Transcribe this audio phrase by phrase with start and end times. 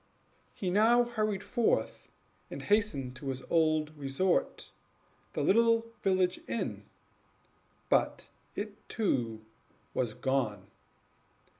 [0.55, 2.07] He now hurried forth,
[2.49, 4.71] and hastened to his old resort,
[5.33, 5.43] the
[6.01, 6.85] village inn
[7.87, 9.45] but it, too,
[9.93, 10.65] was gone.